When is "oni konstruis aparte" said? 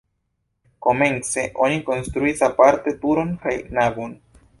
1.65-2.95